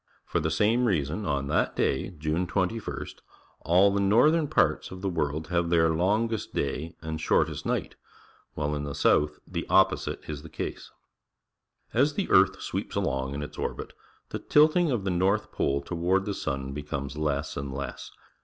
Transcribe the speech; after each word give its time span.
For 0.25 0.39
the 0.39 0.49
same 0.49 0.87
r 0.87 0.91
eason, 0.93 1.27
on 1.27 1.45
that 1.45 1.75
day. 1.75 2.09
June 2.09 2.47
21 2.47 3.05
st. 3.05 3.21
aU 3.67 3.91
the 3.93 3.99
northern 3.99 4.47
parts 4.47 4.89
of 4.89 5.01
the 5.01 5.09
world 5.09 5.49
have 5.49 5.69
their 5.69 5.89
longest 5.91 6.55
day 6.55 6.95
and 7.03 7.21
shortest 7.21 7.67
night, 7.67 7.95
while 8.55 8.73
in 8.73 8.83
the 8.83 8.95
south 8.95 9.37
t 9.53 9.59
he 9.59 9.67
op 9.67 9.91
posite 9.91 10.27
i 10.27 10.33
s 10.33 10.41
the 10.41 10.49
case. 10.49 10.89
As 11.93 12.15
the 12.15 12.31
earth 12.31 12.63
sweeps 12.63 12.95
along 12.95 13.35
in 13.35 13.43
its 13.43 13.59
orbit, 13.59 13.93
the 14.29 14.39
tilting 14.39 14.89
of 14.89 15.03
the 15.03 15.11
north 15.11 15.51
pole 15.51 15.81
toward 15.81 16.25
the 16.25 16.33
sun 16.33 16.71
becomes 16.73 17.15
less 17.15 17.55
and 17.55 17.71
less. 17.71 18.09